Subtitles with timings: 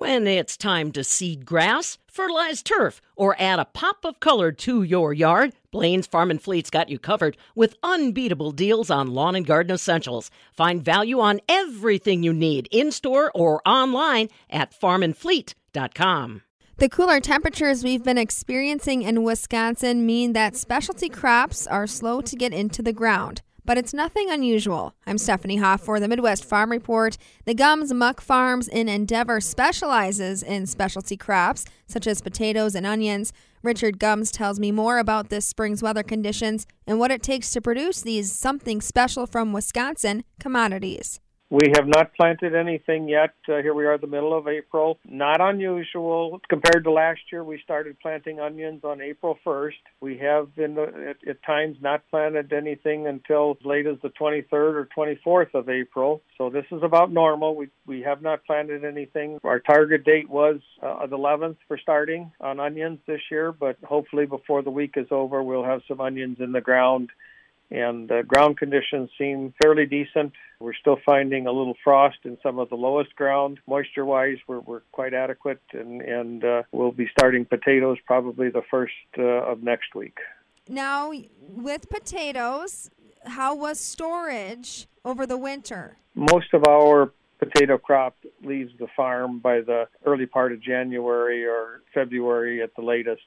[0.00, 4.82] When it's time to seed grass, fertilize turf, or add a pop of color to
[4.82, 9.44] your yard, Blaine's Farm and Fleet's got you covered with unbeatable deals on lawn and
[9.44, 10.30] garden essentials.
[10.54, 16.42] Find value on everything you need in store or online at farmandfleet.com.
[16.78, 22.36] The cooler temperatures we've been experiencing in Wisconsin mean that specialty crops are slow to
[22.36, 24.94] get into the ground but it's nothing unusual.
[25.06, 27.16] I'm Stephanie Hoff for the Midwest Farm Report.
[27.44, 33.32] The Gumz Muck Farms in Endeavor specializes in specialty crops such as potatoes and onions.
[33.62, 37.60] Richard Gumz tells me more about this spring's weather conditions and what it takes to
[37.60, 41.20] produce these something special from Wisconsin commodities.
[41.50, 43.34] We have not planted anything yet.
[43.48, 45.00] Uh, here we are, the middle of April.
[45.04, 47.42] Not unusual compared to last year.
[47.42, 49.72] We started planting onions on April 1st.
[50.00, 54.10] We have, in the, at, at times, not planted anything until as late as the
[54.10, 56.22] 23rd or 24th of April.
[56.38, 57.56] So this is about normal.
[57.56, 59.40] We we have not planted anything.
[59.42, 64.26] Our target date was uh, the 11th for starting on onions this year, but hopefully
[64.26, 67.10] before the week is over, we'll have some onions in the ground
[67.70, 70.32] and uh, ground conditions seem fairly decent.
[70.58, 73.60] We're still finding a little frost in some of the lowest ground.
[73.66, 78.62] Moisture wise, we're, we're quite adequate, and, and uh, we'll be starting potatoes probably the
[78.70, 80.18] first uh, of next week.
[80.68, 82.90] Now, with potatoes,
[83.24, 85.96] how was storage over the winter?
[86.14, 91.82] Most of our potato crop leaves the farm by the early part of January or
[91.94, 93.22] February at the latest.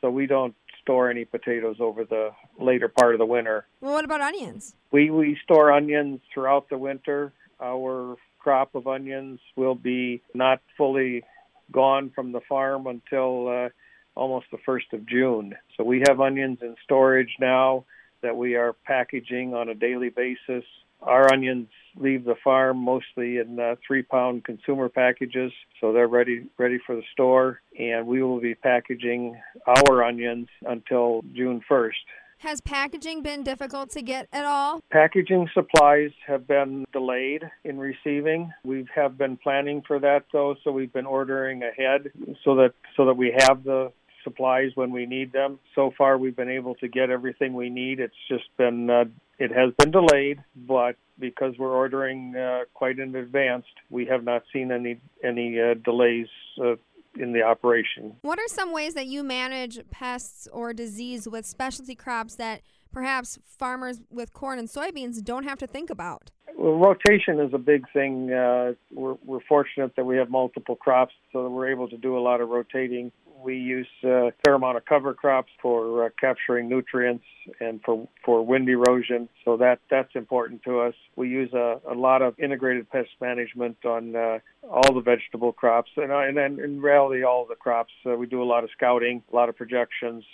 [0.00, 3.66] So we don't store any potatoes over the later part of the winter.
[3.80, 4.74] Well, what about onions?
[4.90, 7.32] We we store onions throughout the winter.
[7.62, 11.24] Our crop of onions will be not fully
[11.72, 13.68] gone from the farm until uh,
[14.14, 15.54] almost the first of June.
[15.76, 17.84] So we have onions in storage now
[18.22, 20.64] that we are packaging on a daily basis.
[21.04, 26.46] Our onions leave the farm mostly in uh, three pound consumer packages, so they're ready
[26.58, 27.60] ready for the store.
[27.78, 31.90] And we will be packaging our onions until June 1st.
[32.38, 34.80] Has packaging been difficult to get at all?
[34.90, 38.52] Packaging supplies have been delayed in receiving.
[38.64, 42.10] We have been planning for that though, so we've been ordering ahead
[42.44, 43.92] so that so that we have the
[44.24, 45.58] supplies when we need them.
[45.74, 48.00] So far, we've been able to get everything we need.
[48.00, 49.04] It's just been uh,
[49.38, 54.42] it has been delayed, but because we're ordering uh, quite in advance, we have not
[54.52, 56.28] seen any any uh, delays
[56.60, 56.74] uh,
[57.16, 58.16] in the operation.
[58.22, 62.62] What are some ways that you manage pests or disease with specialty crops that
[62.92, 66.30] perhaps farmers with corn and soybeans don't have to think about?
[66.56, 68.32] Well, rotation is a big thing.
[68.32, 72.16] Uh, we're, we're fortunate that we have multiple crops, so that we're able to do
[72.16, 73.10] a lot of rotating
[73.44, 77.24] we use a fair amount of cover crops for uh, capturing nutrients
[77.60, 79.28] and for for wind erosion.
[79.44, 80.94] So that that's important to us.
[81.16, 84.38] We use a, a lot of integrated pest management on uh,
[84.68, 87.92] all the vegetable crops, and uh, and then in reality all the crops.
[88.06, 90.24] Uh, we do a lot of scouting, a lot of projections,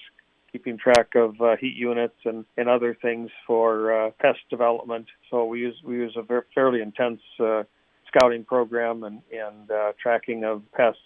[0.52, 5.06] keeping track of uh, heat units and, and other things for uh, pest development.
[5.30, 7.64] So we use we use a very, fairly intense uh,
[8.06, 11.00] scouting program and and uh, tracking of pests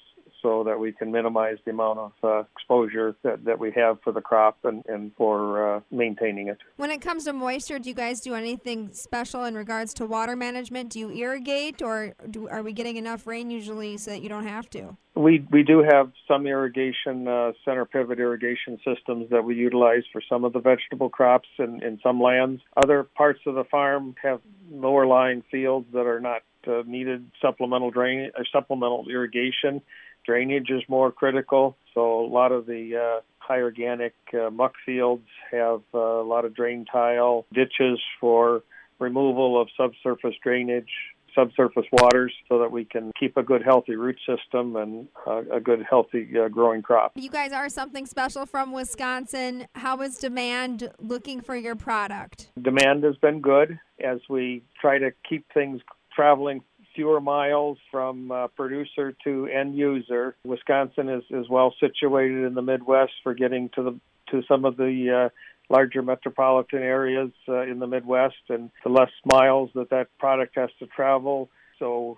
[0.44, 4.12] so that we can minimize the amount of uh, exposure that, that we have for
[4.12, 6.58] the crop and, and for uh, maintaining it.
[6.76, 10.36] When it comes to moisture, do you guys do anything special in regards to water
[10.36, 10.90] management?
[10.90, 14.46] Do you irrigate or do, are we getting enough rain usually so that you don't
[14.46, 14.96] have to?
[15.16, 20.20] We we do have some irrigation uh, center pivot irrigation systems that we utilize for
[20.28, 22.60] some of the vegetable crops in, in some lands.
[22.76, 24.40] Other parts of the farm have
[24.72, 29.82] lower lying fields that are not uh, needed supplemental drain or supplemental irrigation
[30.24, 31.76] drainage is more critical.
[31.92, 36.44] So a lot of the uh, high organic uh, muck fields have uh, a lot
[36.44, 38.62] of drain tile, ditches for
[38.98, 40.88] removal of subsurface drainage,
[41.34, 45.60] subsurface waters, so that we can keep a good healthy root system and uh, a
[45.60, 47.12] good healthy uh, growing crop.
[47.16, 49.66] You guys are something special from Wisconsin.
[49.74, 52.50] How is demand looking for your product?
[52.60, 55.80] Demand has been good as we try to keep things
[56.14, 56.62] traveling
[56.94, 60.36] fewer miles from uh, producer to end user.
[60.44, 64.00] Wisconsin is, is well situated in the Midwest for getting to the
[64.30, 65.28] to some of the uh,
[65.68, 70.70] larger metropolitan areas uh, in the Midwest, and the less miles that that product has
[70.78, 71.50] to travel.
[71.78, 72.16] So,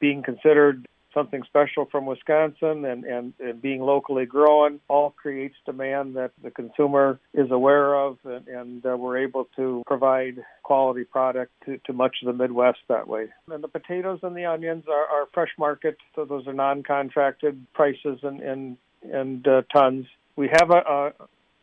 [0.00, 6.16] being considered something special from Wisconsin and, and, and being locally grown all creates demand
[6.16, 11.52] that the consumer is aware of, and, and uh, we're able to provide quality product
[11.64, 13.28] to, to much of the Midwest that way.
[13.50, 18.18] And the potatoes and the onions are, are fresh market, so those are non-contracted prices
[18.22, 20.06] and and, and uh, tons.
[20.36, 21.12] We have a, a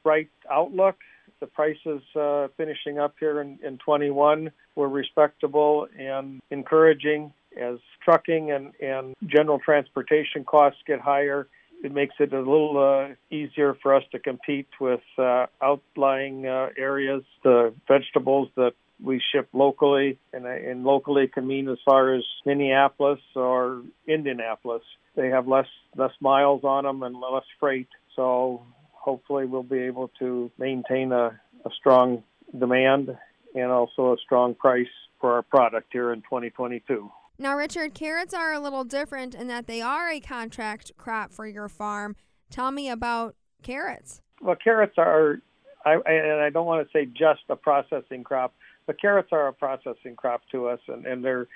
[0.04, 0.96] bright outlook
[1.44, 8.52] the prices uh, finishing up here in, in 21 were respectable and encouraging as trucking
[8.52, 11.48] and, and general transportation costs get higher,
[11.84, 12.78] it makes it a little
[13.12, 18.72] uh, easier for us to compete with uh, outlying uh, areas, the vegetables that
[19.04, 24.84] we ship locally, and, and locally can mean as far as Minneapolis or Indianapolis.
[25.16, 30.10] They have less less miles on them and less freight, so hopefully we'll be able
[30.20, 32.24] to maintain a, a strong
[32.58, 33.10] demand
[33.54, 34.88] and also a strong price
[35.20, 37.12] for our product here in 2022.
[37.40, 41.48] Now, Richard, carrots are a little different in that they are a contract crop for
[41.48, 42.16] your farm.
[42.52, 44.22] Tell me about carrots.
[44.42, 45.42] Well, carrots are,
[45.86, 48.54] I, and I don't want to say just a processing crop,
[48.86, 51.48] but carrots are a processing crop to us, and, and they're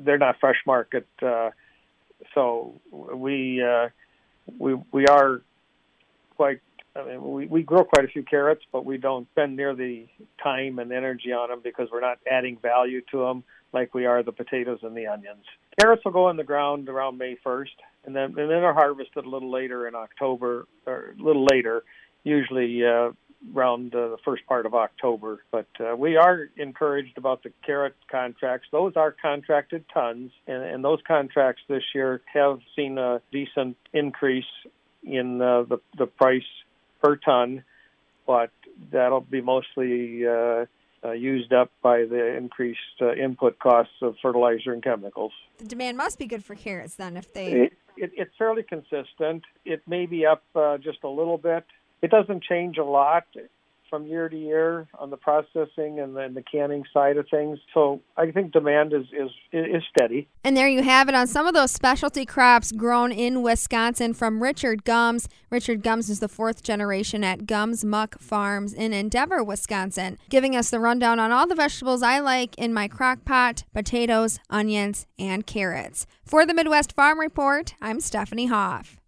[0.00, 1.06] they're not fresh market.
[1.22, 1.50] Uh,
[2.34, 3.88] so we uh,
[4.58, 5.42] we we are
[6.36, 6.60] quite.
[6.94, 10.06] I mean, we, we grow quite a few carrots, but we don't spend near the
[10.42, 14.22] time and energy on them because we're not adding value to them like we are
[14.22, 15.44] the potatoes and the onions.
[15.80, 19.24] Carrots will go in the ground around May 1st, and then and then are harvested
[19.24, 21.82] a little later in October, or a little later,
[22.24, 23.10] usually uh,
[23.54, 25.42] around uh, the first part of October.
[25.50, 28.68] But uh, we are encouraged about the carrot contracts.
[28.72, 34.44] Those are contracted tons, and, and those contracts this year have seen a decent increase
[35.02, 36.42] in uh, the the price
[37.02, 37.64] per ton,
[38.26, 38.50] but
[38.90, 40.66] that'll be mostly uh,
[41.04, 45.32] uh, used up by the increased uh, input costs of fertilizer and chemicals.
[45.58, 47.52] The demand must be good for carrots then, if they.
[47.52, 49.42] It, it, it's fairly consistent.
[49.64, 51.64] It may be up uh, just a little bit.
[52.02, 53.24] It doesn't change a lot
[53.88, 57.58] from year to year on the processing and then the canning side of things.
[57.74, 60.28] So I think demand is, is is steady.
[60.44, 64.42] And there you have it on some of those specialty crops grown in Wisconsin from
[64.42, 65.28] Richard Gumz.
[65.50, 70.70] Richard Gumz is the fourth generation at Gumz Muck Farms in Endeavor, Wisconsin, giving us
[70.70, 75.46] the rundown on all the vegetables I like in my crock pot, potatoes, onions, and
[75.46, 76.06] carrots.
[76.24, 78.98] For the Midwest Farm Report, I'm Stephanie Hoff.